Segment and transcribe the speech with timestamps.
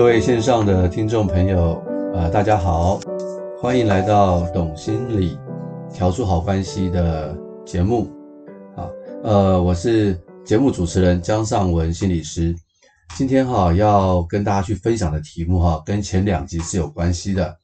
[0.00, 1.78] 各位线上的听众朋友，
[2.14, 2.98] 呃，大家好，
[3.60, 5.38] 欢迎来到懂心理
[5.92, 8.10] 调出好关系的节目，
[8.74, 8.88] 啊，
[9.22, 12.56] 呃，我是节目主持人江尚文心理师，
[13.14, 17.54] 今天哈要跟大家去分享的题目哈，跟前两集是有关系的。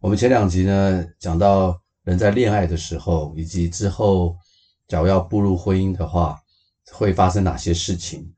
[0.00, 4.34] 我们前两集呢讲到人在恋爱的时候，以及之后
[4.88, 6.38] 假如要步入婚姻的话，
[6.90, 8.32] 会发生哪些事情？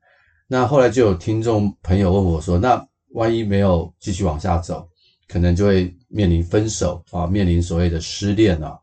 [0.45, 4.87] 那后来就有听众朋友问我说，那万一没有继续往下走，
[5.27, 8.77] 可能就会面临分手啊，面临所谓的失恋啊，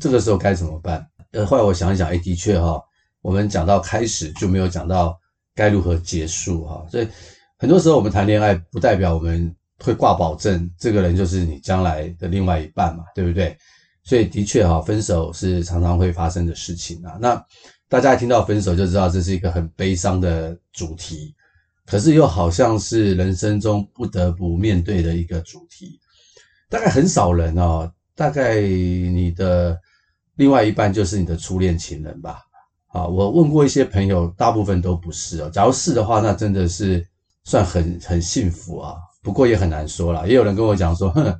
[0.00, 1.06] 这个时候该怎么办？
[1.30, 2.82] 呃，后来我想一想，哎，的确哈，
[3.22, 5.16] 我们讲到开始就没有讲到
[5.54, 7.06] 该如何结束哈，所以
[7.56, 13.56] 很多时候我们谈恋爱不代表我们会挂保证，这个人就是你将来的另外一半嘛，对不对？
[14.02, 17.16] 所以的确哈，分手是常常会发生的事情啊。
[17.20, 17.40] 那
[17.88, 21.32] 大家一听到分手就知道这是一个很悲伤的主题。
[21.90, 25.98] 可是又好像是人生中不得不面对的一个主题，
[26.68, 29.74] 大概很少人哦，大概你的
[30.36, 32.42] 另外一半就是你的初恋情人吧？
[32.88, 35.48] 啊，我问过一些朋友，大部分都不是哦。
[35.48, 37.02] 假如是的话，那真的是
[37.44, 38.94] 算很很幸福啊。
[39.22, 41.34] 不过也很难说啦，也有人跟我讲说，哼，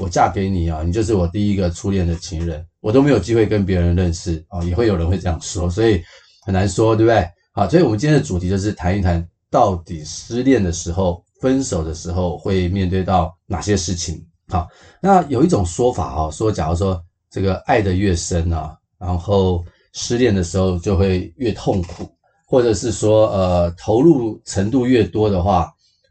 [0.00, 6.02] 我嫁给你啊，你就是我第一个初恋的情人，我都没有机会跟别人认识啊，也会有人会这样说，所以
[6.44, 7.24] 很难说，对不对？
[7.52, 9.24] 好，所以我们今天的主题就是谈一谈。
[9.52, 14.24] 到底失恋的时候、分手的时候会面对到哪些事情？
[14.48, 14.66] 好，
[14.98, 16.98] 那有一种说法哈，说假如说
[17.30, 22.10] 这个爱得越深啊，然后失恋的时候就会越痛苦，
[22.46, 25.70] 或者是说呃投入程度越多的话，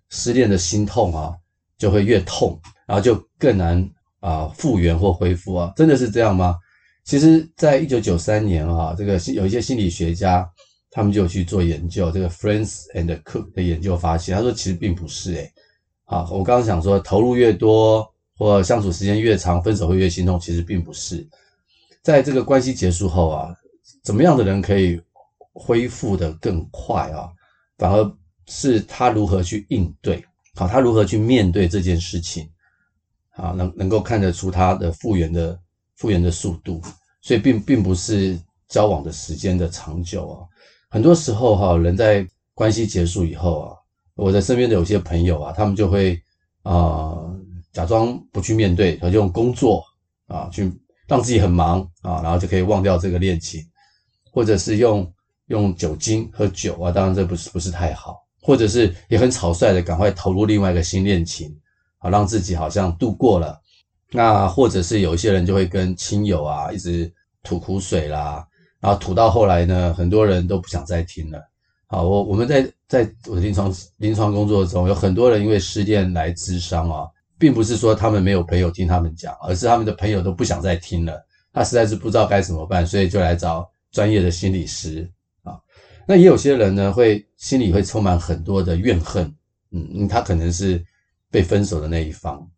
[0.10, 1.34] 失恋的心痛啊
[1.80, 3.84] 就会越痛，然后就更难
[4.20, 6.56] 啊复原或恢复啊，真的是这样吗？
[7.04, 10.48] 其实，在一九九三年啊，这个有一些心理学家。
[10.92, 15.52] 他们就去做研究，这个 Friends and Cook 的研究发现，他说其实并不是诶，
[16.04, 18.06] 啊，我刚刚想说投入越多
[18.38, 21.26] 或相处时间越长，分手会越心痛，其实并不是。
[22.04, 23.56] 在这个关系结束后啊，
[24.04, 25.02] 怎么样的人可以
[25.54, 27.32] 恢复的更快啊？
[27.78, 30.22] 反而是他如何去应对，
[30.56, 32.50] 好，他如何去面对这件事情，
[33.36, 35.58] 啊，能能够看得出他的复原的
[35.96, 36.82] 复原的速度，
[37.22, 38.38] 所以并并不是
[38.68, 40.51] 交往的时间的长久啊。
[40.92, 43.78] 很多时候哈，人在关系结束以后啊，
[44.14, 46.22] 我的身边的有些朋友啊，他们就会
[46.64, 47.18] 啊、
[47.72, 49.82] 假装不去面对，他就用工作
[50.28, 50.70] 啊去
[51.08, 53.66] 让自己很忙啊，然后就可以忘掉这个恋情，
[54.34, 55.10] 或者是用
[55.48, 61.58] 用酒精喝酒啊，当然这不是不是太好，或者是也很草率的赶快投入另外一个新恋情
[62.00, 63.58] 啊，让自己好像度过了。
[64.12, 67.10] 那或者是有一些人就会跟亲友啊一直
[67.44, 68.46] 吐苦水啦。
[68.82, 71.40] 然后吐到后来呢，很多人都不想再听了。
[71.86, 85.08] 好，我我们在在我的临床临床工作中，有很多人因为失恋来咨商啊，并不是说他们没有朋友听他们讲，而是他们的朋友都不想再听了，他实在是不知道该怎么办，所以就来找专业的心理师
[85.44, 85.60] 啊。
[86.08, 89.32] 那也有些人呢，会心里会充满很多的怨恨，
[89.72, 90.84] 嗯，他可能是
[91.30, 92.50] 被分手的那一方。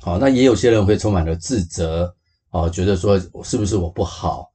[0.00, 2.12] 好，那也有些人会充满了自责，
[2.50, 4.50] 啊，觉得说是不是我不好？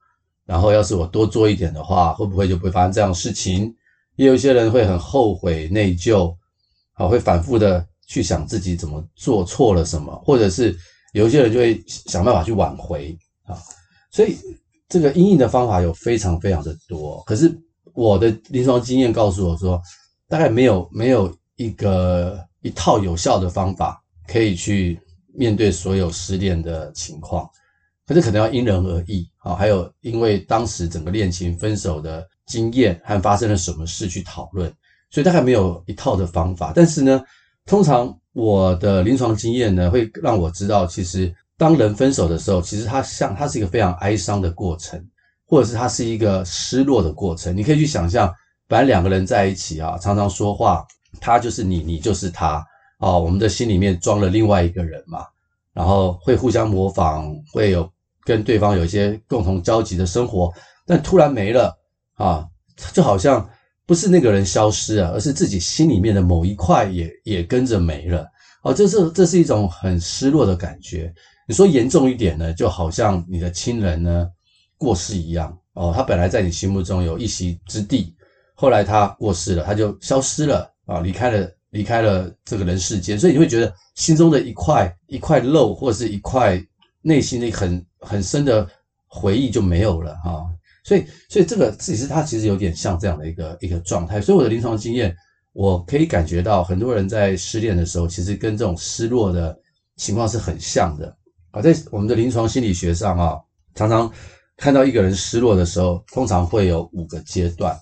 [0.48, 3.70] 然后，要是我多做一点的话，会不会就不会发生这样的事情？
[4.16, 6.34] 也有一些人会很后悔、内疚，
[6.94, 10.74] 啊，会反复的去想自己怎么做错了什么，或者是
[11.12, 13.14] 有一些人就会想办法去挽回
[13.44, 13.58] 啊。
[14.10, 14.38] 所以，
[14.88, 17.22] 这个阴影的方法有非常非常的多。
[17.26, 17.54] 可是，
[17.92, 19.78] 我的临床经验告诉我说，
[20.28, 24.98] 大概没有没有一个一套有效的方法可以去
[25.34, 27.46] 面对所有失恋的情况。
[28.08, 34.72] 可是可能要因人而异啊，还有因为当时整个恋情分手的经验和发生了什么事去讨论，
[35.10, 36.72] 所以大概没有一套的方法。
[36.74, 37.22] 但是呢，
[37.66, 44.98] 通常我的临床经验呢，会让我知道，其实当人分手的时候，其实他像他是一个非常哀伤的过程，
[45.44, 47.54] 或者是他是一个失落的过程。
[47.54, 48.32] 你可以去想象，
[48.66, 50.82] 本来两个人在一起啊，常常说话，
[51.20, 52.64] 他就是你，你就是他
[52.96, 55.26] 啊，我们的心里面装了另外一个人嘛，
[55.74, 57.86] 然后会互相模仿，会有。
[58.28, 60.52] 跟对方有一些共同交集的生活，
[60.86, 61.74] 但突然没了
[62.16, 62.46] 啊，
[62.92, 63.48] 就好像
[63.86, 68.28] 不是那个人消失了，而是自己心里面的某一块也也跟着没了。
[68.62, 71.10] 哦，这是这是一种很失落的感觉。
[71.46, 74.28] 你说严重一点呢，就好像你的亲人呢
[74.76, 75.58] 过世一样。
[75.72, 78.14] 哦，他本来在你心目中有一席之地，
[78.54, 86.62] 后来他过世了，他就消失了啊，离开了离开了这个人世间，所以你会觉得心中的一块一块肉，或者是一块
[87.00, 87.82] 内心的很。
[88.00, 88.68] 很深的
[89.06, 90.46] 回忆就没有了哈，
[90.84, 94.20] 所以所以这个其实它其实有点像这样的一个一个状态。
[94.20, 95.14] 所以我的临床经验，
[95.52, 99.58] 我可以感觉到很多人在失恋的时候，其实跟这种失落的
[99.96, 101.16] 情况是很像的
[101.50, 101.60] 啊。
[101.60, 103.36] 在我们的临床心理学上啊，
[103.74, 104.10] 常常
[104.56, 107.72] 看到一个人失落的时候，通常会有五个阶段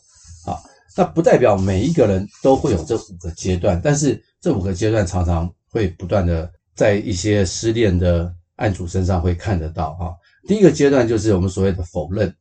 [0.47, 0.57] 啊。
[0.97, 10.13] 那不代表每一个人都会有这五个阶段，但是这五个阶段常常会不断的在一些失恋的案主身上会看得到啊。
[10.47, 12.35] 第一个阶段就是我们所谓的否认，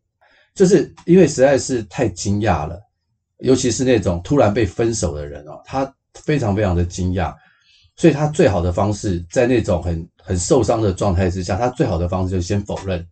[0.53, 2.81] 就是因为实在是太惊讶了。
[3.39, 7.35] 尤其是那种突然被分手的人哦，他非常非常的惊讶，
[7.97, 13.05] 所以他最好的方式，在那种很很受伤的状态之下，他最好的方式就是先否认，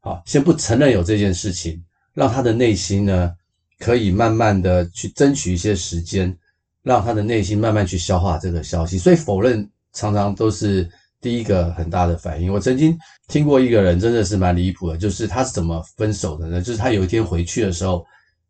[0.00, 1.82] 好，先不承认有这件事情，
[2.14, 3.34] 让他的内心呢，
[3.80, 6.34] 可以慢慢的去争取一些时间，
[6.84, 8.96] 让他的内心慢慢去消化这个消息。
[8.96, 10.88] 所以否认常常都是
[11.24, 12.52] 第一个很大的反应。
[12.52, 12.96] 我曾经
[13.28, 16.60] 听过一个人真的是蛮离谱的，就是他是怎么分手的呢？
[16.60, 18.04] 就是他有一天回去的时候。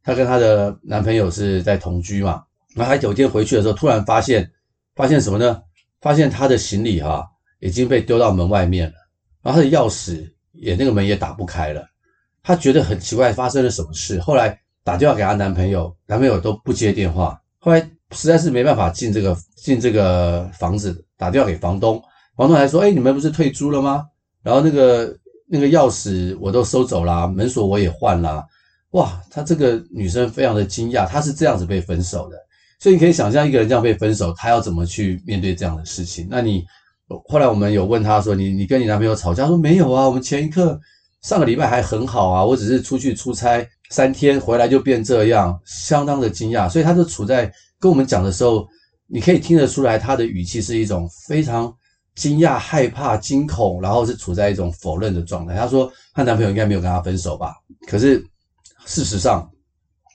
[0.06, 2.44] 她跟她的男朋友是在同居嘛，
[2.74, 4.46] 然后她有一天回去的时候，突然发现，
[4.94, 5.62] 发现什么呢？
[6.02, 7.26] 发现她的行李哈
[7.60, 8.94] 已经被丢到门外面了，
[9.40, 11.82] 然后她的钥匙也那个门也打不开了。
[12.42, 14.20] 她觉得很奇怪，发生了什么事？
[14.20, 17.40] 后来打电话给她男朋友，男朋友都不接电话。
[17.58, 17.80] 后来
[18.10, 21.98] 实在是没办法进这个进这个房子，打电话给房东，
[22.36, 24.04] 房东还说：“哎，你们不是退租了吗？
[24.42, 25.16] 然后那个
[25.46, 28.44] 那个钥匙我都收走了，门锁我也换了。”
[28.92, 32.36] 哇，她这个女生非常的惊讶，她是这样子被分手的，
[32.78, 36.28] 所以你可以想象一个人这样被分手，她要怎么去面对这样的事情？
[36.30, 36.64] 那你
[37.28, 39.46] 后来我们有问她说，你你跟你男朋友吵架？
[39.46, 40.80] 说没有啊，我们前一刻
[41.22, 46.68] 上个礼拜还很好啊，我只是出去出差三天回来就变这样，相当的惊讶。
[46.68, 48.64] 所以她就处在跟我们讲的时候，
[49.08, 51.74] 你可以听得出来她的语气是一种非常
[52.14, 55.54] 惊讶、害怕、惊恐，然后是处在一种否认的状态。
[55.54, 57.54] 她说她男朋友应该没有跟她分手吧？
[57.88, 58.24] 可是。
[58.86, 59.50] 事实上，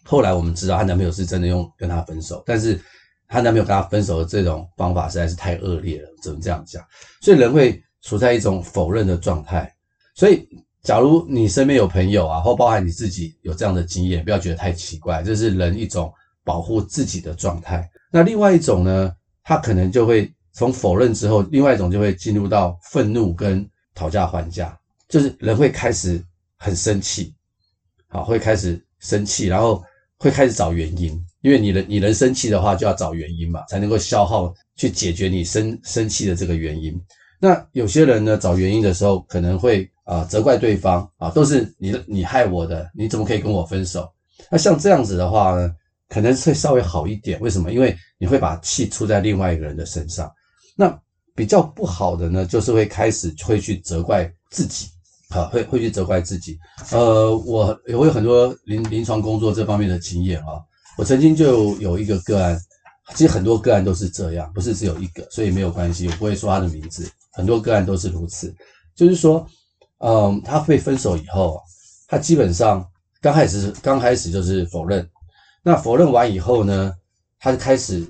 [0.04, 2.80] 后来我们知道她男朋友是真的用跟她分手，但是
[3.28, 6.86] 她男朋友跟她分手的这种方法实在是太恶劣了，只能这样讲。
[7.20, 9.74] 所以人会处在一种否认的状态。
[10.14, 10.48] 所以，
[10.84, 16.14] 假如你身边有朋友啊，或包含你自己有这样的经验，不要觉得太奇怪，这是人一种
[16.44, 17.90] 保护自己的状态。
[18.12, 19.12] 那另外一种呢，
[19.44, 23.66] 他可能就会从否认之后，另外一种就会进入到愤怒跟
[23.96, 24.78] 讨价还价，
[25.08, 26.22] 就是人会开始
[26.58, 27.34] 很生气。
[28.10, 29.82] 好，会开始生气，然后
[30.18, 37.02] 会开始找原因，因为你人你人生气的话，就要找原因嘛，才能够消耗去解决你生生气的这个原因。
[37.40, 44.12] 那有些人呢，找原因的时候，可能会啊、责怪对方啊，都是你你害我的，你怎么可以跟我分手？
[44.52, 45.74] 那像这样子的话呢，
[46.10, 47.40] 可能会稍微好一点。
[47.40, 47.72] 为什么？
[47.72, 50.30] 因为你会把气出在另外一个人的身上。
[50.80, 50.98] 那
[51.36, 54.88] 比较不好的呢，就是会开始会去责怪自己。
[55.28, 56.58] 啊，会会去责怪自己。
[56.92, 60.58] 呃，我我有很多临临床工作这方面的经验啊。
[60.98, 62.60] 我曾经就有一个个案，
[63.14, 67.08] 其实很多个案都是这样，不是只有一个，所以没有关系，我不会说他的名字。
[67.32, 68.52] 很多个案都是如此，
[68.96, 69.46] 就是说，
[70.00, 71.62] 嗯，他被分手以后，
[72.08, 72.84] 他基本上
[73.22, 75.08] 刚开始刚开始就是否认，
[75.62, 76.96] 那否认完以后呢，
[77.40, 78.04] 他就开始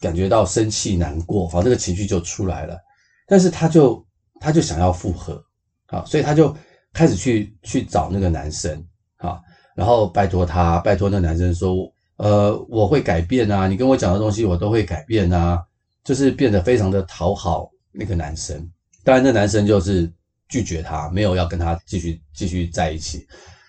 [0.00, 2.78] 感觉到生气难过，好，这个情绪就出来了，
[3.26, 4.04] 但是他就
[4.40, 5.42] 他就想要复合，
[5.86, 6.56] 好，所以他就。
[6.92, 8.82] 开始去去找那个男生，
[9.18, 9.38] 啊，
[9.74, 15.62] 然后拜托他，拜托那男生说，呃，我会改变啊，你跟我讲的东西我都会改变啊，
[16.02, 18.56] 就是变得非常的讨好那个男生。
[19.04, 20.10] 当然，那男生就是
[20.48, 23.26] 拒绝他，没有要跟他继续继续在一起，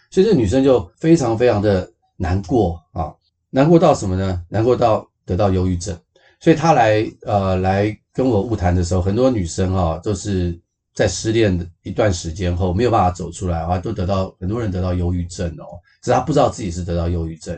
[0.10, 3.14] 所以这女生就非常非常的难过啊，
[3.50, 4.42] 难过到什么呢？
[4.48, 6.00] 难过到得到忧郁症。
[6.40, 10.60] 所以她来呃来跟我晤谈的时候，很多女生啊都是。
[10.98, 17.56] 在失恋的一段时间后，没有办法走出来啊，都得到很多人得到忧郁症哦，只是他不知道自己是得到忧郁症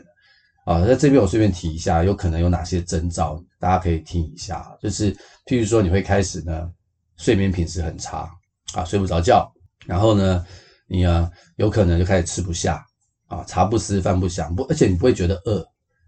[0.66, 0.86] 啊。
[0.86, 4.78] 在这边我顺便提一下，有可能有哪些征兆，大家可以听一下。
[4.82, 6.70] 就是譬如说，你会开始呢，
[7.16, 8.30] 睡眠品质很差
[8.74, 9.50] 啊，睡不着觉，
[9.86, 10.46] 然后呢，
[10.86, 12.86] 你啊有可能就开始吃不下
[13.28, 15.66] 啊，茶不思饭不想，不，而且你不会觉得饿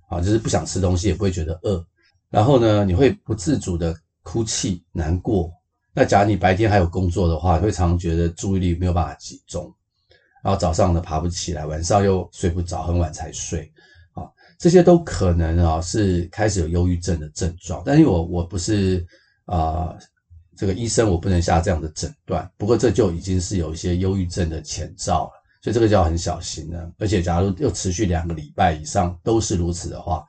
[0.09, 1.81] 啊，就是不想吃东西，也不会觉得饿。
[2.31, 5.51] 然后呢，你会不自主的哭泣、难过。
[5.93, 9.69] 那假如你白天还有工作的话，会常常觉得注意力没有办法集中，
[10.41, 13.69] 然后早上呢爬不起来，晚上又睡不着，很晚才睡，
[14.13, 14.23] 啊，
[14.57, 17.83] 这些都可能啊是开始有忧郁症的症状。
[17.85, 19.05] 但是我我不是
[19.43, 19.93] 啊
[20.55, 22.49] 这个医生，我不能下这样的诊断。
[22.55, 26.89] 不过这就已经是有一些忧郁症的前兆了，所以这个就要很小心了。
[26.97, 30.23] 而且假如又持续两个礼拜以上都是如此的话，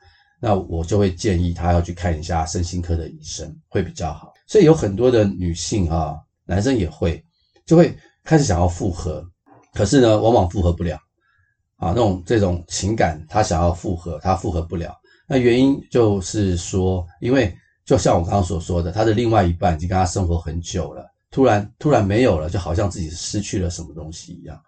[0.44, 4.32] 那我就会建议他要去看一下身心科的医生，会比较好。
[4.48, 7.24] 所以有很多的女性啊，男生也会，
[7.64, 9.24] 就会开始想要复合，
[9.72, 10.98] 可是呢，往往复合不了
[11.76, 11.90] 啊。
[11.90, 14.92] 那种这种情感，他想要复合，他复合不了。
[15.28, 24.60] 那原因就是说，因为就像我刚刚所说的，他的另外一半已经跟他生活很久了，突然突然没有了，就好像自己失去了什么东西一样，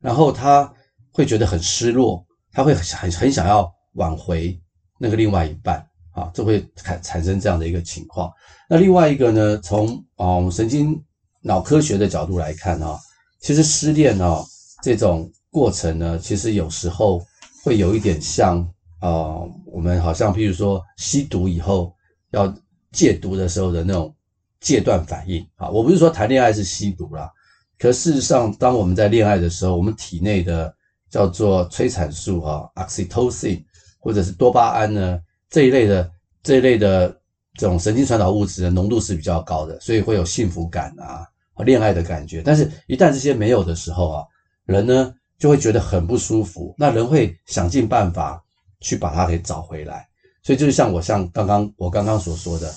[0.00, 0.70] 然后他
[1.12, 4.60] 会觉得很失落，他会很很想要挽回
[5.02, 8.32] 那个另外一半啊，这会产产生这样的一个情况。
[8.68, 11.02] 那另外一个呢，从嗯神经
[11.40, 12.96] 脑科学的角度来看啊，
[13.40, 14.44] 其实失恋啊
[14.82, 17.20] 这种过程呢，其实有时候
[17.64, 18.66] 会有一点像。
[19.04, 21.92] 啊、我们好像譬如说吸毒以后
[22.30, 22.46] 要
[22.92, 24.14] 戒毒的时候的那种
[24.60, 27.28] 戒断反应啊，我不是说谈恋爱是吸毒啦，
[27.80, 30.72] 可事实上，当我们在恋爱的时候，我们体内的
[31.10, 33.64] 叫做催产素啊，oxytocin
[34.02, 35.18] 或者是多巴胺呢
[35.48, 36.10] 这一类的
[36.42, 37.08] 这一类的
[37.54, 42.42] 这种神经传导物质的浓度是比较高的，所以会有幸福感啊和，恋爱的感觉。
[42.44, 44.24] 但是，一旦这些没有的时候啊，
[44.66, 48.42] 人呢就会觉得很不舒服，那人会想尽办法。
[48.84, 50.08] 去把它给找回来，
[50.42, 52.68] 所以就是像我像刚刚我刚刚所说的，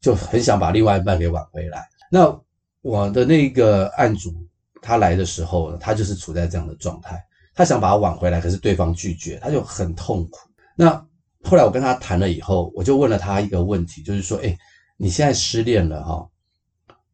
[0.00, 1.86] 就很想把另外一半给挽回来。
[2.10, 2.34] 那
[2.80, 4.32] 我的那个案主
[4.80, 7.22] 他来的时候呢，他就是处在这样的状态，
[7.54, 10.48] 他想把他挽回来，可是对方拒绝，他就很痛苦。
[10.74, 11.06] 那
[11.42, 14.56] 后来我跟他谈了以后，我就问了他一个问题，就是说，诶，
[14.96, 16.28] 你现在失恋了哈，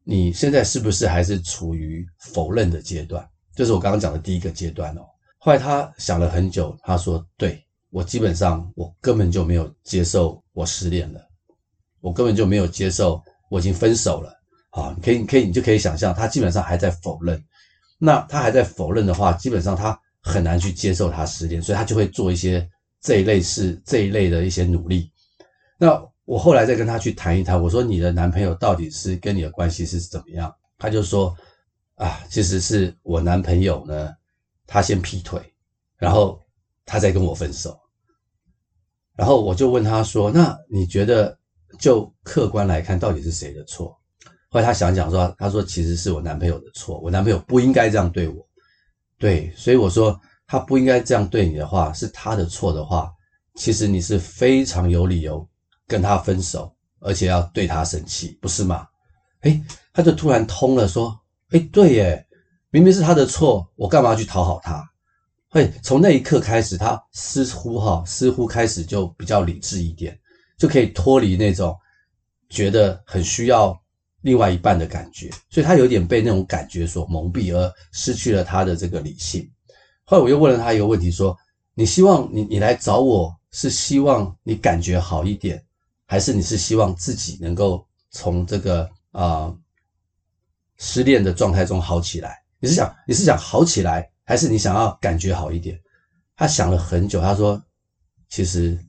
[0.03, 3.27] 你现在是不是还是处于否认的阶段？
[3.55, 5.01] 就是我刚刚讲的第一个阶段哦。
[5.37, 7.63] 后来他想了很久，他说对。
[7.89, 11.21] 我基本上，我根本就没有接受我失恋了，
[12.01, 14.29] 我根本就没有接受我已经分手了。
[14.71, 17.41] 啊，你可以，你可以，你就可以想象，他基本上还在否认。
[17.97, 22.69] 那他还在否认的话，基本上他很难去接受他失恋，所以他就会做一些
[23.07, 25.09] 这一类是、这一类的一些努力。
[25.77, 30.53] 那我后来再跟他去谈一谈，我说你的男朋友到底是跟你的关系是怎么样？
[30.77, 31.33] 他就说
[31.95, 34.13] 啊，其实是我男朋友呢，
[34.65, 35.41] 他先劈腿，
[35.97, 36.43] 然后。
[36.89, 37.77] 他再跟我分手，
[39.17, 41.37] 然后我就问他说：“那你觉得
[41.77, 43.89] 就客观来看，到底是谁的错？”
[44.47, 48.47] 后来他想想说：“他说其实是我男朋友的错，我男朋友不应该这样对我。
[49.19, 53.13] 对，所以我说他不应该这样对你的话，是他的错的话，
[53.55, 55.47] 其实你是非常有理由
[55.85, 58.87] 跟他分手，而且要对他生气，不是吗？”
[59.41, 59.61] 诶，
[59.93, 61.19] 他就突然通了，说
[61.51, 62.25] ：“诶，对耶，
[62.69, 64.83] 明明是他的错，我干嘛要去讨好他？”
[65.49, 70.17] 会从那一刻开始，他似乎哈似乎开始就比较理智一点，
[70.57, 71.75] 就可以脱离那种
[72.49, 73.79] 觉得很需要
[74.21, 79.49] 另外一半的感觉，所以他有点被那种感觉所蒙蔽，而失去了他的这个理性。
[80.09, 81.37] 后来我又问了他一个问题，说
[81.75, 85.61] ：“你希望你你来找我是希望你感觉好一点，
[86.05, 89.53] 还是你是希望自己能够从这个啊、
[90.77, 92.41] 失恋的状态中好起来？
[92.61, 95.77] 你是想你是想好起来？”还是你想要感觉好一点？
[96.37, 97.61] 他想了很久，他说
[98.29, 98.79] ：“其实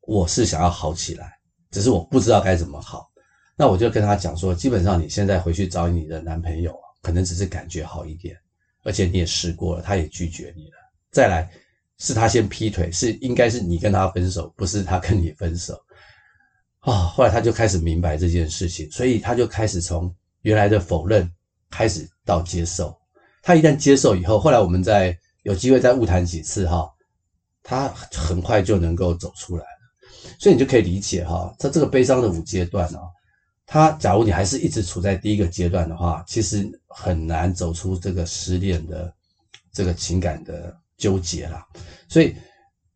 [0.00, 1.38] 我是想要好起来，
[1.70, 3.08] 只是我不知道该怎么好。”
[3.56, 8.36] 那我就跟他讲说：“基本上你现在回去找你的男朋友，可能只是感觉好一点，
[8.84, 10.76] 而且你也试过了，他也拒绝你了。
[11.10, 11.50] 再来
[11.98, 15.80] 是他先劈腿，是应该是你跟他分手，不是他跟你分手
[16.80, 21.28] 啊。”后来他就开始明白这件事情，所以他就开始从原来的否认
[21.70, 22.96] 开始到接受。
[23.42, 26.90] 他一旦接受以后，后来我们在有机会再误谈几次哈，
[27.62, 29.68] 他很快就能够走出来了。
[30.38, 32.98] 所以你就可以理解哈，在这个悲伤的五阶段呢，
[33.66, 39.12] 他假如你还是一直处在第一个阶段的话，其实很难走出这个失恋的
[39.72, 41.66] 这个情感的纠结啦。
[42.08, 42.34] 所以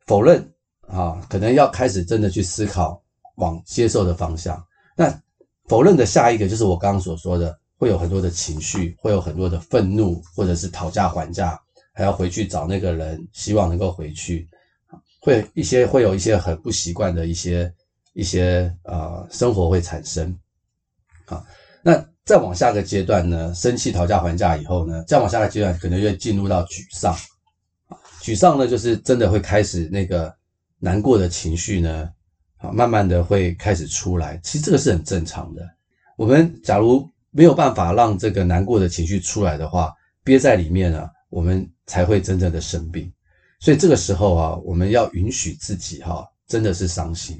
[0.07, 0.49] 否认
[0.87, 3.02] 啊，可能要开始真的去思考
[3.35, 4.64] 往接受的方向。
[4.97, 5.12] 那
[5.67, 7.59] 否认的下一个就是我刚刚所说的。
[7.81, 11.57] 会有很多的情绪，会有很多的愤怒，或者是讨价还价，
[11.93, 14.50] 还要回去找那个人，希望能够回去，
[15.21, 17.73] 会一些会有一些很不习惯的一些
[18.14, 20.37] 一些呃生活会产生，
[21.26, 21.47] 啊，
[21.81, 27.16] 那再往下个阶段呢，生气讨价还价以后呢，再往下个阶段可能就进入到沮丧，
[28.20, 30.30] 沮丧呢就是真的会开始那个
[30.78, 32.11] 难过的情绪呢，
[32.58, 35.66] 啊，慢慢的会开始出来，其实这个是很正常的，
[36.18, 37.11] 我们假如。
[37.30, 39.92] 没有办法让这个难过的情绪出来的话，
[40.25, 43.12] 憋在里面啊，我们才会真正的生病。
[43.61, 47.38] 所以这个时候啊，我们要允许自己哈，真的是伤心，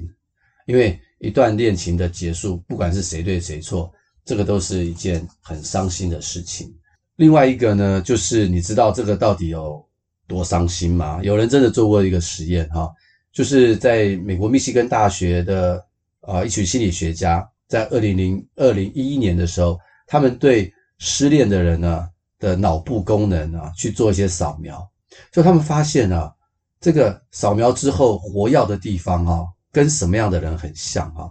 [0.67, 3.91] 因为一段恋情的结束，不管是谁对谁错，
[4.25, 6.73] 这个都是一件很伤心的事情。
[7.15, 9.85] 另外一个呢，就是你知道这个到底有
[10.27, 11.19] 多伤心吗？
[11.23, 12.89] 有人真的做过一个实验哈，
[13.31, 15.85] 就是在美国密西根大学的
[16.21, 17.47] 啊一群心理学家。
[17.67, 22.09] 在二零零二零一一年的时候，他们对失恋的人呢
[22.39, 24.89] 的脑部功能啊去做一些扫描，
[25.31, 26.33] 就他们发现啊，
[26.81, 31.29] 这个扫描之后活跃的地方啊，跟什么样的人很像啊？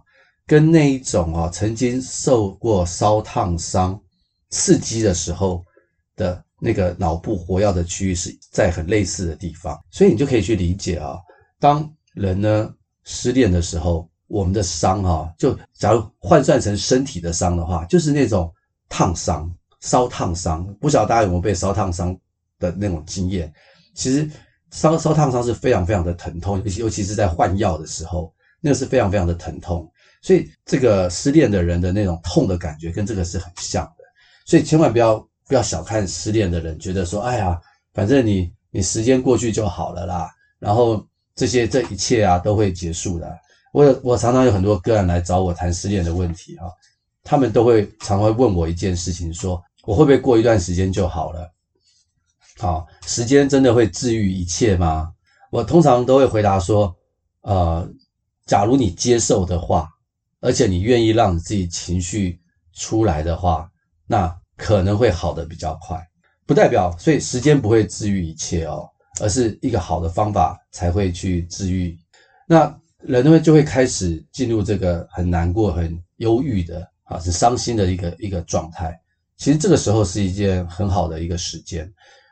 [0.48, 4.00] 跟那一种啊，曾经受过烧烫伤
[4.48, 5.62] 刺激的时候
[6.16, 11.18] 的那个脑部活跃的区域是在很类似的地方，所以你就可以去理解啊，
[11.60, 12.74] 当人呢
[13.04, 18.50] 失恋的时候，我们的伤啊，就假如换算成身体的伤的话，就是那种
[18.88, 20.64] 烫伤、烧烫伤。
[20.80, 22.18] 不晓得大家有没有被烧烫伤
[22.58, 23.52] 的那种经验？
[23.94, 24.28] 其实
[24.70, 29.86] 烧烧烫伤是非常非常的疼痛，尤其尤其是在换药的时候，那个是非常非常的疼痛。
[30.22, 34.04] 所以这个失恋的人的那种痛的感觉跟这个是很像的。
[34.44, 37.60] 所以千万不要不要小看失恋的人，觉得说，哎呀，
[37.92, 43.38] 反正你你时间过去就好了啦，然后这些这一切啊都会结束的。
[43.72, 46.64] 我有我常常有很多个案来找我谈失恋的问题啊，
[47.22, 51.52] 他们都会常会问我一件事情，说我会不会过一段时间就好了？
[52.58, 55.12] 好，时间真的会治愈一切吗？
[55.50, 56.94] 我通常都会回答说，
[57.42, 57.88] 呃，
[58.46, 59.88] 假如你接受的话，
[60.40, 62.40] 而且你愿意让自己情绪
[62.72, 63.70] 出来的话。
[64.10, 66.02] 那可能会好得比较快，
[66.46, 68.88] 不代表所以时间不会治愈一切哦，
[69.20, 71.94] 而是一个好的方法才会去治愈。
[72.46, 78.98] 那人呢就会开始进入这个很难过、很忧郁的啊，是伤心的一个一个状态。
[79.36, 81.86] 其实这个时候是一件很好的一个时间。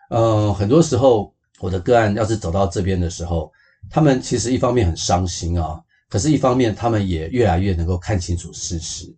[0.08, 3.52] 嗯，很多时候我的个案要是走到这边的时候，
[3.90, 9.14] 他们其实一方面很伤心啊，可是一方面他们也越来越能够看清楚事实。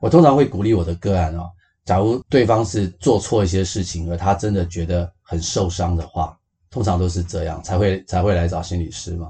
[0.00, 1.44] 我通常会鼓励我的个案啊。
[1.84, 6.38] 假如对方是做错一些事情，而他真的觉得很受伤的话，
[6.70, 9.26] 通常都是这样才会才会来找心理师嘛。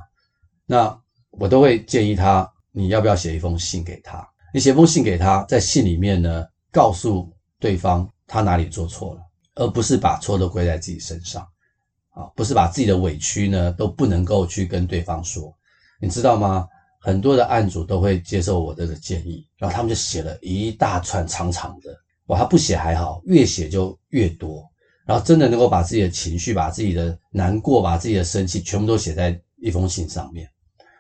[0.67, 0.95] 那
[1.31, 4.27] 我都会建议他，你要不要写一封信给他？
[4.53, 9.21] 你写封信给他，在信里面呢，告诉对方他哪里做错了，
[9.55, 11.43] 而不是把错都归在自己身上
[12.11, 15.51] 啊，不是把自己的委屈呢都不能够去跟对方说，
[15.99, 16.69] 你知道吗？
[17.05, 21.91] 很多的案主都会接受我这个建议，然后他们就写了一大串长长的。
[22.27, 24.65] 哇，他不写还好，越写就越多，
[25.05, 30.49] 然后真的能够把自己的情绪、把自己的难过、把自己的生气全部都写在一封信上面，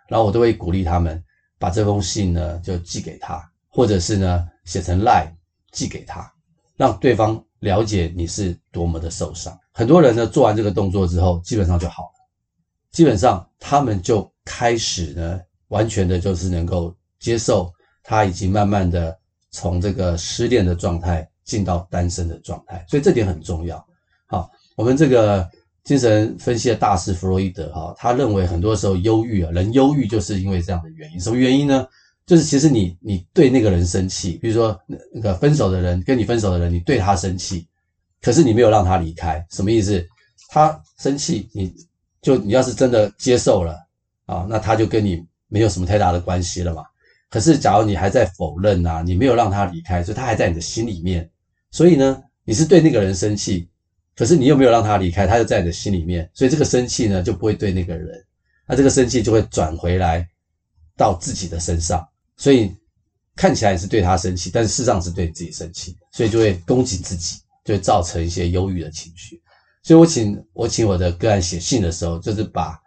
[0.08, 1.22] 然后我都会鼓励他们
[1.56, 5.30] 把这封信呢就寄给他，或者是呢写成 lie
[5.70, 6.28] 寄给他，
[6.76, 9.56] 让对方了解你是多么的受伤。
[9.70, 12.28] 很多人呢做完这个动作之后，基本上就好了，
[12.90, 15.40] 基本上他们就开始呢
[15.72, 17.72] 完全的就是能够接受
[18.04, 19.16] 他已经慢慢的。
[19.54, 23.76] 从这个失恋的状态进到单身的状态，所以这点很重要。
[24.24, 25.46] 好，我们这个
[25.84, 31.20] 精神分析的大师弗洛伊德哈，他认为很多时候忧郁啊，人忧郁就是因为这样的原因。
[31.20, 31.86] 什么原因呢？
[32.24, 34.80] 就是其实你你对那个人生气，比如说
[35.12, 37.68] 那个分手的人跟你分手的人，你对他生气，
[38.22, 40.02] 可是你没有让他离开，什么意思？
[40.48, 41.70] 他生气，你
[42.22, 43.76] 就你要是真的接受了
[44.24, 46.82] 啊，那他就跟你没有什么太大的关系了嘛。
[47.28, 51.30] 可是，假如你还在否认啊，你没有让他离开，所以他还在你的心里面。
[51.70, 53.68] 所以呢，你是对那个人生气，
[54.16, 56.30] 可是你又没有让他离开，他就在你的心里面。
[56.32, 58.24] 所以这个生气呢，就不会对那个人，
[58.66, 60.26] 那这个生气就会转回来
[60.96, 62.06] 到自己的身上。
[62.36, 62.74] 所以
[63.36, 69.40] 看起来是对他生气，但是事实上是对自己生气，所以就会攻击自己，就会造成一些忧郁的情绪。
[69.82, 72.81] 所以我请我请我的个案写信的时候，就是把。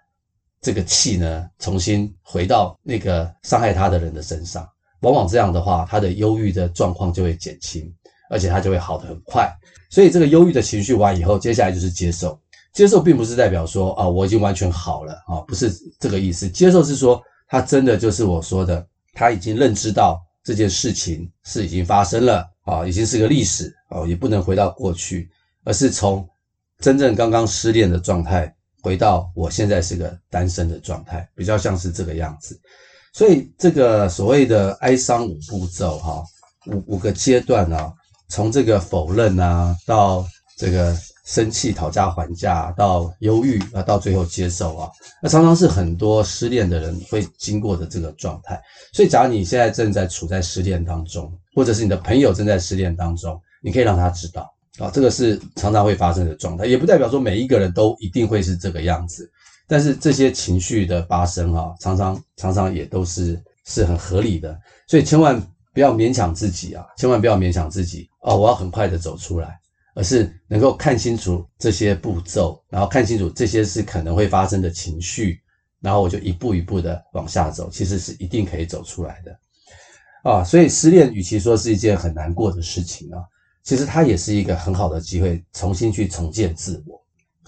[0.66, 4.68] 这个气呢，重新回到那个伤害他的人的身上，
[5.02, 7.88] 往往这样的话，他的忧郁的状况就会减轻，
[8.32, 9.48] 而且他就会好得很快。
[9.92, 12.42] 所以这个忧郁的情绪完以后，接下来就是接受。
[12.74, 16.50] 接受并不是代表说啊，我已经完全好了啊，不是这个意思。
[16.50, 25.30] 接受是说，他真的就是我说的，他已经认知到这件事情是已经发生了啊，已经是个历史啊，也不能回到过去，
[25.64, 26.28] 而是从
[26.80, 28.52] 真正刚刚失恋的状态。
[28.86, 32.56] 回到我现在是个单身的状态，比较像是这个样子，
[33.14, 36.24] 所以这个所谓的哀伤五步骤哈，
[36.68, 37.92] 五五个阶段啊，
[38.30, 40.24] 从这个否认啊，到
[40.56, 40.96] 这个
[41.26, 44.88] 生气讨价还价，到忧郁啊，到最后接受啊，
[45.20, 48.62] 那常常是很多失恋的人会经过的这个状态。
[48.94, 54.55] 所以，假如你现在正在处在失恋当中，或者是你的朋友正在失恋当中，你可以让他知道。
[54.78, 59.30] 啊，这个是常常会发生的状态，也不代表说每一个人都一定会是这个样子。
[59.68, 64.60] 但是这些情绪的发生啊，常常常常也都是是很合理的。
[64.86, 65.42] 所以千万
[65.74, 69.58] 不要勉强自己啊，千万不要勉强自己啊，我要很快的走出来，
[69.96, 75.40] 而是能够看清楚这些步骤，然后看清楚这些是可能会发生的情绪，
[75.80, 79.40] 然后我就一步一步的往下走，其实是一定可以走出来的。
[80.30, 83.24] 啊，所以失恋与其说是一件很难过的事情啊。
[83.66, 87.02] 其实它也是一个很好的机会，重新去重建自我，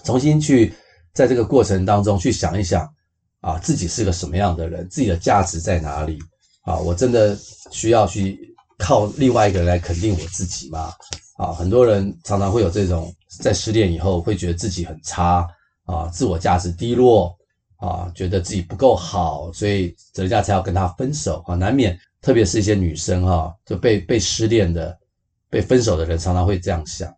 [0.04, 0.74] 重新去
[1.14, 2.86] 在这个过程当中去想一想，
[3.40, 6.18] 啊，自己是个什么样的人，自己的价值在哪里
[6.64, 6.76] 啊？
[6.76, 7.38] 我真的
[7.70, 10.92] 需要去靠另外一个人来肯定我自己吗？
[11.38, 15.48] 啊，很多人常常会有这种在失恋以后会觉得自己很差
[15.84, 17.32] 啊，自我价值低落
[17.76, 21.96] 啊，觉得自己不够好，所以人家才要跟他分手啊，难免。
[22.20, 24.98] 特别是一些女生哈，就被被失恋的、
[25.50, 27.12] 被分手的人常常会这样想，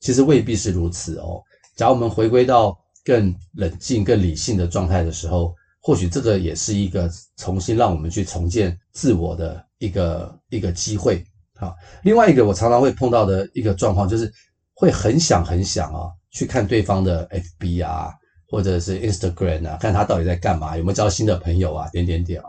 [0.00, 1.42] 其实未必是如此哦。
[1.76, 11.24] 假如我们回归到更冷静、更理性的状态的时候，或许这个也是一个重新让我们去重建自我的一个一个机会。
[11.54, 14.32] 好，另外一个我常常会碰到的一个状况，就是
[14.74, 18.12] 会很想很想啊，去看对方的 FB 啊，
[18.48, 22.48] 或者是 Instagram 啊，看他到底在干嘛，有没有交新的朋友啊，点点点啊，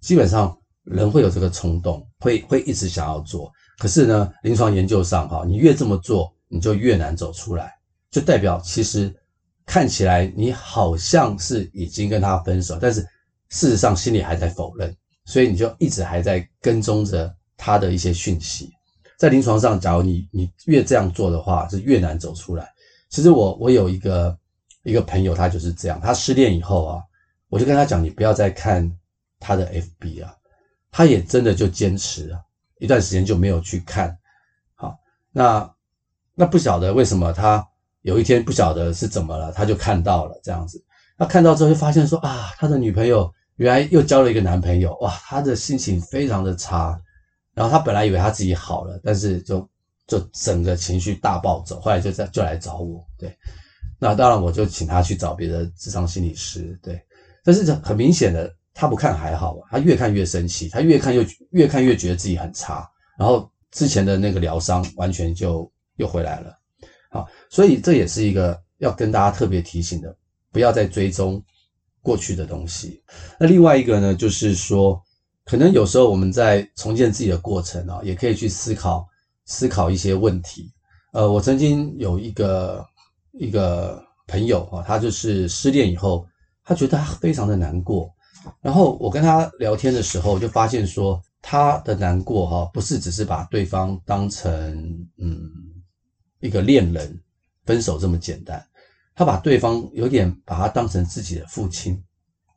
[0.00, 0.56] 基本上。
[0.84, 3.50] 人会有这个冲动，会会一直想要做。
[3.78, 7.74] 可是呢，临床研究上哈，你越这么做，你就越难走出来，
[8.10, 9.14] 就代表其实
[9.66, 13.00] 看起来你好像是已经跟他分手，但是
[13.50, 18.70] 事实上心里还在否认，所以你就一直还在跟踪着他的一些讯息。
[19.18, 22.68] 在临床上，假如你你越这样做的话，是越难走出来。
[23.10, 24.36] 其实我我有一个
[24.82, 27.02] 一个朋友，他就是这样，他失恋以后啊，
[27.48, 28.90] 我就跟他讲，你不要再看
[29.38, 30.34] 他的 FB 啊。
[30.90, 32.40] 他也真的就坚持了
[32.78, 34.16] 一段时间就没有去看，
[34.74, 34.96] 好，
[35.32, 35.72] 那
[36.34, 37.64] 那不晓得为什么他
[38.02, 40.84] 有一天不晓得是怎么了，他就看到了这样子。
[41.16, 47.00] 他看到之后就发现说啊，他的女朋友原来又交了一个男朋友，哇，他的心情非常的差。
[47.54, 49.68] 然后他本来以为他自己好了，但是就
[50.08, 53.32] 就整个情绪大暴走，后来就在就来找我，对，
[54.00, 57.00] 那当然我就请他去找别的智商心理师，对，
[57.44, 58.52] 但是很明显的。
[58.74, 66.58] 他不看还好，他越看越生气，他越看越越看越觉得自己很差，然后之前的那个疗伤完全就又回来了。
[67.10, 70.14] 好，所以这也是一个要跟大家特别提醒的，
[70.50, 71.40] 不要再追踪
[72.02, 73.00] 过去的东西。
[73.38, 75.00] 那另外一个呢，就是说，
[75.44, 79.06] 可能有时候我们在重建自己的过程啊，也可以去思考
[79.44, 80.72] 思考一些问题。
[81.12, 82.84] 呃，我曾经有一个
[83.38, 86.26] 一个朋友啊，他就是失恋以后，
[86.64, 88.13] 他觉得他非常的难过。
[88.60, 95.50] 然后我跟他聊天的时候，就发现说他的难过哈，不是只是把对方当成嗯
[96.40, 97.20] 一个恋人
[97.64, 98.64] 分手这么简单，
[99.14, 102.02] 他把对方有点把他当成自己的父亲，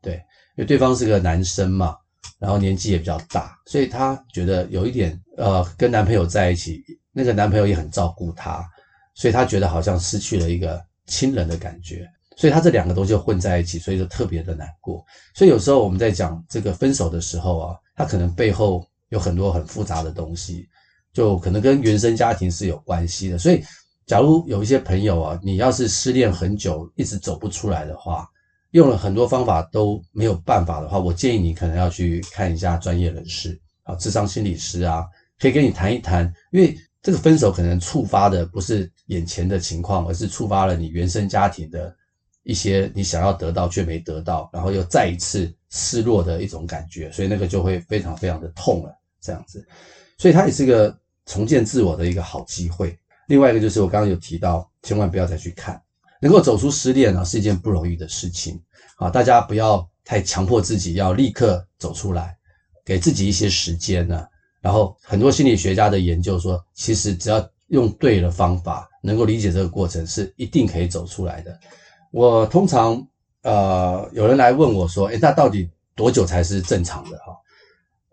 [0.02, 0.16] 对，
[0.56, 1.96] 因为对方是个男生嘛，
[2.40, 8.68] 然后年纪也比较大，所以他觉得有一点呃跟男朋友在一起，那个男朋友也很照顾他，
[9.14, 12.10] 所以他觉得好像失去了一个亲人的感觉。
[12.38, 15.04] 所以他这两个东西混在一起，所以就特别的难过。
[15.34, 20.70] 所以有时候我们在讲这个分手的时候啊，他可能背后有很多很复杂的东西，
[21.12, 23.40] 就可能跟原生家庭是有关系的。
[23.40, 23.64] 所以，
[24.06, 28.30] 假如有一些朋友啊，你要是失恋很久，一直走不出来的话，
[28.72, 35.04] 用了很多方法都没有办法的话，我建议你可能要去看一下专业人士啊，智商心理师啊，
[35.40, 41.96] 可以跟你谈一谈，因为这个分手可能触发的不是眼前的情况，而是触发了你原生家庭的。
[42.48, 49.68] 一些你想要得到却没得到，然后又再一次失落的一种感觉，所以那个就会非常非常的痛了，这样子，
[50.18, 52.98] 所以它也是个重建自我的一个好机会。
[53.28, 55.82] 另外一个就是我刚刚有提到，千万不要再去看，
[56.22, 58.58] 能够走出失恋呢是一件不容易的事情
[58.96, 62.38] 啊，大家不要太强迫自己要立刻走出来，
[62.86, 64.26] 给自己一些时间呢。
[64.62, 71.60] 然后很多心理学家的研究说，其实只要用对了方法，能够理解这个过程，是一定可以走出来的。
[72.12, 73.06] 我通常，
[73.44, 77.36] 呃，有人来问我说，诶，那到底多久才是正常的哈？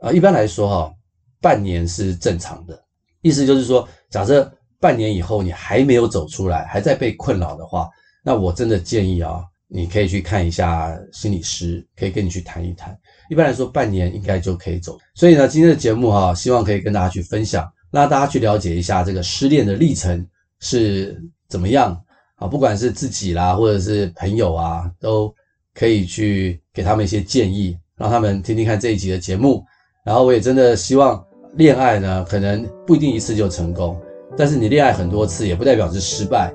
[0.01, 0.95] 呃，一般来说哈，
[1.41, 2.83] 半年是正常的。
[3.23, 7.89] 意思就是说，假设半年以后你还没有走出来，还在被困扰的话，
[8.23, 12.95] 那我真的建议啊，你可以去看一下心理师，可以跟你去谈一谈。
[13.31, 14.99] 一般来说，半年应该就可以走。
[15.15, 20.27] 所以呢，今天的节目哈，希望可以跟大家去分享，让大家去了解一下这个失恋的历程
[20.61, 21.99] 是怎么样。
[22.37, 25.33] 啊，不管是自己啦，或者是朋友啊，都
[25.75, 29.65] 可以去给他们一些建议，让他们听听看这一集的节目。
[30.05, 33.97] 然后我也真的希望，恋爱呢，可能不一定一次就成功，
[34.37, 36.53] 但是你恋爱很多次，也不代表是失败，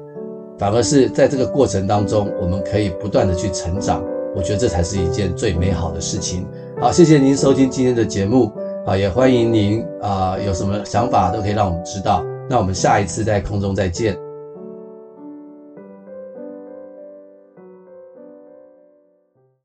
[0.57, 4.03] 反而是在这个过程当中，我们可以不断的去成长。
[4.35, 6.45] 我觉得这才是一件最美好的事情。
[6.79, 8.51] 好，谢谢您收听今天的节目，
[8.85, 12.23] 啊，也欢迎您啊，有什么想法都可以让我们知道。
[12.47, 14.15] 那我们下一次在空中再见。